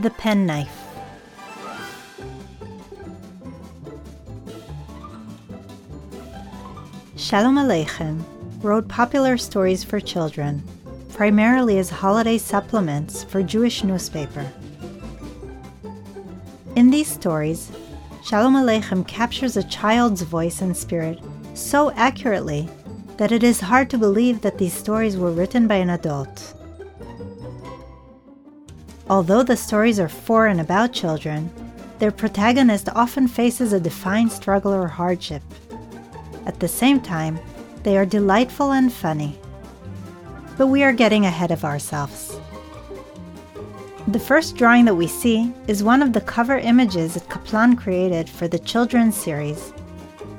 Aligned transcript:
The 0.00 0.08
Penknife. 0.08 0.74
Shalom 7.16 7.56
Aleichem 7.56 8.22
wrote 8.62 8.88
popular 8.88 9.36
stories 9.36 9.84
for 9.84 10.00
children, 10.00 10.62
primarily 11.12 11.78
as 11.78 11.90
holiday 11.90 12.38
supplements 12.38 13.24
for 13.24 13.42
Jewish 13.42 13.84
newspaper. 13.84 14.50
In 16.76 16.90
these 16.90 17.08
stories, 17.08 17.70
Shalom 18.24 18.54
Aleichem 18.54 19.06
captures 19.06 19.58
a 19.58 19.64
child's 19.64 20.22
voice 20.22 20.62
and 20.62 20.74
spirit 20.74 21.18
so 21.52 21.90
accurately 21.90 22.70
that 23.18 23.32
it 23.32 23.42
is 23.42 23.60
hard 23.60 23.90
to 23.90 23.98
believe 23.98 24.40
that 24.40 24.56
these 24.56 24.72
stories 24.72 25.18
were 25.18 25.30
written 25.30 25.66
by 25.68 25.74
an 25.74 25.90
adult. 25.90 26.54
Although 29.10 29.42
the 29.42 29.56
stories 29.56 29.98
are 29.98 30.08
for 30.08 30.46
and 30.46 30.60
about 30.60 30.92
children, 30.92 31.50
their 31.98 32.12
protagonist 32.12 32.88
often 32.94 33.26
faces 33.26 33.72
a 33.72 33.80
defined 33.80 34.30
struggle 34.30 34.72
or 34.72 34.86
hardship. 34.86 35.42
At 36.46 36.60
the 36.60 36.68
same 36.68 37.00
time, 37.00 37.40
they 37.82 37.98
are 37.98 38.06
delightful 38.06 38.70
and 38.70 38.92
funny. 38.92 39.36
But 40.56 40.68
we 40.68 40.84
are 40.84 40.92
getting 40.92 41.26
ahead 41.26 41.50
of 41.50 41.64
ourselves. 41.64 42.38
The 44.06 44.20
first 44.20 44.56
drawing 44.56 44.84
that 44.84 44.94
we 44.94 45.08
see 45.08 45.52
is 45.66 45.82
one 45.82 46.02
of 46.02 46.12
the 46.12 46.20
cover 46.20 46.58
images 46.58 47.14
that 47.14 47.28
Kaplan 47.28 47.74
created 47.74 48.30
for 48.30 48.46
the 48.46 48.60
children's 48.60 49.16
series, 49.16 49.72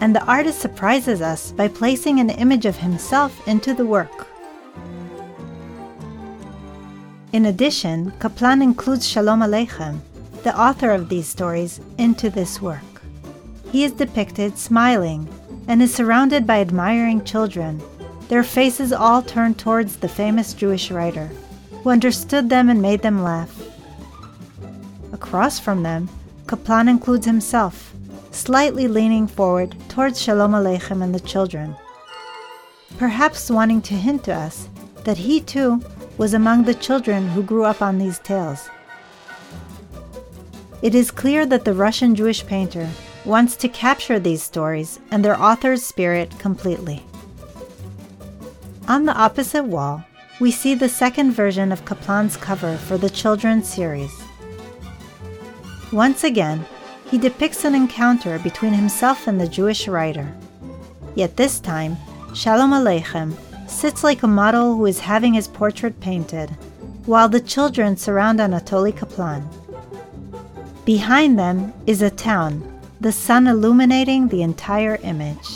and 0.00 0.14
the 0.14 0.24
artist 0.26 0.60
surprises 0.60 1.20
us 1.20 1.50
by 1.50 1.66
placing 1.66 2.20
an 2.20 2.30
image 2.30 2.66
of 2.66 2.76
himself 2.76 3.48
into 3.48 3.74
the 3.74 3.84
work. 3.84 4.29
In 7.32 7.46
addition, 7.46 8.12
Kaplan 8.18 8.60
includes 8.60 9.06
Shalom 9.06 9.40
Aleichem, 9.40 10.00
the 10.42 10.58
author 10.60 10.90
of 10.90 11.08
these 11.08 11.28
stories, 11.28 11.80
into 11.96 12.28
this 12.28 12.60
work. 12.60 12.82
He 13.70 13.84
is 13.84 13.92
depicted 13.92 14.58
smiling 14.58 15.28
and 15.68 15.80
is 15.80 15.94
surrounded 15.94 16.44
by 16.44 16.60
admiring 16.60 17.24
children, 17.24 17.80
their 18.28 18.42
faces 18.42 18.92
all 18.92 19.22
turned 19.22 19.60
towards 19.60 19.96
the 19.96 20.08
famous 20.08 20.54
Jewish 20.54 20.90
writer, 20.90 21.30
who 21.70 21.90
understood 21.90 22.48
them 22.48 22.68
and 22.68 22.82
made 22.82 23.02
them 23.02 23.22
laugh. 23.22 23.62
Across 25.12 25.60
from 25.60 25.84
them, 25.84 26.08
Kaplan 26.48 26.88
includes 26.88 27.26
himself, 27.26 27.94
slightly 28.32 28.88
leaning 28.88 29.28
forward 29.28 29.76
towards 29.88 30.20
Shalom 30.20 30.50
Aleichem 30.50 31.00
and 31.00 31.14
the 31.14 31.20
children, 31.20 31.76
perhaps 32.98 33.52
wanting 33.52 33.82
to 33.82 33.94
hint 33.94 34.24
to 34.24 34.34
us 34.34 34.68
that 35.04 35.18
he 35.18 35.40
too 35.40 35.80
was 36.20 36.34
among 36.34 36.64
the 36.64 36.74
children 36.74 37.28
who 37.28 37.42
grew 37.42 37.64
up 37.64 37.80
on 37.80 37.96
these 37.96 38.18
tales. 38.18 38.68
It 40.82 40.94
is 40.94 41.10
clear 41.10 41.46
that 41.46 41.64
the 41.64 41.72
Russian 41.72 42.14
Jewish 42.14 42.44
painter 42.44 42.86
wants 43.24 43.56
to 43.56 43.70
capture 43.70 44.18
these 44.18 44.42
stories 44.42 45.00
and 45.10 45.24
their 45.24 45.40
author's 45.40 45.82
spirit 45.82 46.38
completely. 46.38 47.02
On 48.86 49.06
the 49.06 49.16
opposite 49.16 49.64
wall, 49.64 50.04
we 50.40 50.50
see 50.50 50.74
the 50.74 50.90
second 50.90 51.32
version 51.32 51.72
of 51.72 51.86
Kaplan's 51.86 52.36
cover 52.36 52.76
for 52.76 52.98
the 52.98 53.08
children's 53.08 53.66
series. 53.66 54.12
Once 55.90 56.22
again, 56.22 56.66
he 57.10 57.16
depicts 57.16 57.64
an 57.64 57.74
encounter 57.74 58.38
between 58.40 58.74
himself 58.74 59.26
and 59.26 59.40
the 59.40 59.48
Jewish 59.48 59.88
writer. 59.88 60.30
Yet 61.14 61.38
this 61.38 61.60
time, 61.60 61.96
Shalom 62.34 62.72
Aleichem 62.72 63.32
sits 63.70 64.04
like 64.04 64.22
a 64.22 64.26
model 64.26 64.76
who 64.76 64.86
is 64.86 64.98
having 64.98 65.34
his 65.34 65.48
portrait 65.48 66.00
painted, 66.00 66.50
while 67.06 67.28
the 67.28 67.40
children 67.40 67.96
surround 67.96 68.38
Anatoly 68.38 68.96
Kaplan. 68.96 69.48
Behind 70.84 71.38
them 71.38 71.72
is 71.86 72.02
a 72.02 72.10
town, 72.10 72.80
the 73.00 73.12
sun 73.12 73.46
illuminating 73.46 74.28
the 74.28 74.42
entire 74.42 74.96
image. 75.02 75.48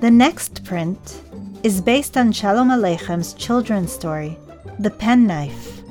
The 0.00 0.10
next 0.10 0.64
print 0.64 1.22
is 1.62 1.80
based 1.80 2.16
on 2.16 2.32
Shalom 2.32 2.70
Aleichem's 2.70 3.34
children's 3.34 3.92
story, 3.92 4.38
The 4.78 4.90
Penknife, 4.90 5.82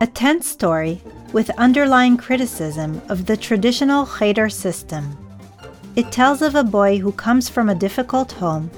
a 0.00 0.06
tense 0.06 0.46
story 0.46 1.00
with 1.32 1.50
underlying 1.50 2.16
criticism 2.16 3.00
of 3.08 3.26
the 3.26 3.36
traditional 3.36 4.06
Cheder 4.06 4.48
system. 4.48 5.16
It 6.00 6.10
tells 6.10 6.40
of 6.40 6.54
a 6.54 6.64
boy 6.64 6.96
who 6.96 7.12
comes 7.12 7.50
from 7.50 7.68
a 7.68 7.74
difficult 7.74 8.32
home 8.32 8.70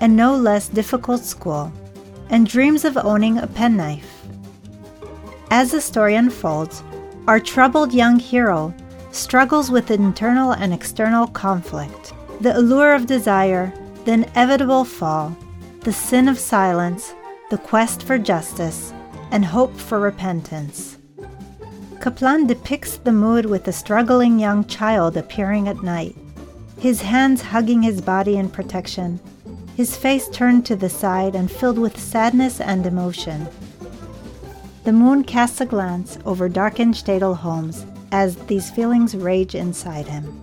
and 0.00 0.16
no 0.16 0.34
less 0.34 0.66
difficult 0.66 1.24
school 1.24 1.72
and 2.30 2.48
dreams 2.48 2.84
of 2.84 2.96
owning 2.96 3.38
a 3.38 3.46
penknife. 3.46 4.26
As 5.52 5.70
the 5.70 5.80
story 5.80 6.16
unfolds, 6.16 6.82
our 7.28 7.38
troubled 7.38 7.94
young 7.94 8.18
hero 8.18 8.74
struggles 9.12 9.70
with 9.70 9.92
internal 9.92 10.50
and 10.50 10.74
external 10.74 11.28
conflict, 11.28 12.12
the 12.40 12.58
allure 12.58 12.92
of 12.92 13.06
desire, 13.06 13.72
the 14.04 14.14
inevitable 14.14 14.84
fall, 14.84 15.36
the 15.82 15.92
sin 15.92 16.26
of 16.26 16.40
silence, 16.40 17.14
the 17.50 17.58
quest 17.58 18.02
for 18.02 18.18
justice, 18.18 18.92
and 19.30 19.44
hope 19.44 19.78
for 19.78 20.00
repentance. 20.00 20.98
Kaplan 22.00 22.48
depicts 22.48 22.96
the 22.96 23.12
mood 23.12 23.46
with 23.46 23.68
a 23.68 23.72
struggling 23.72 24.40
young 24.40 24.64
child 24.64 25.16
appearing 25.16 25.68
at 25.68 25.80
night, 25.84 26.16
his 26.78 27.02
hands 27.02 27.42
hugging 27.42 27.82
his 27.82 28.00
body 28.00 28.36
in 28.36 28.48
protection, 28.50 29.20
his 29.76 29.96
face 29.96 30.28
turned 30.28 30.64
to 30.66 30.76
the 30.76 30.88
side 30.88 31.34
and 31.34 31.50
filled 31.50 31.78
with 31.78 31.98
sadness 31.98 32.60
and 32.60 32.86
emotion. 32.86 33.48
The 34.84 34.92
moon 34.92 35.24
casts 35.24 35.60
a 35.60 35.66
glance 35.66 36.18
over 36.24 36.48
darkened 36.48 36.94
shtetl 36.94 37.36
homes 37.36 37.86
as 38.12 38.36
these 38.46 38.70
feelings 38.70 39.16
rage 39.16 39.54
inside 39.54 40.06
him. 40.06 40.40